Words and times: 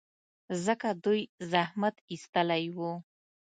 ځکه 0.65 0.89
دوی 1.03 1.21
زحمت 1.51 1.95
ایستلی 2.11 2.65
و. 2.75 2.77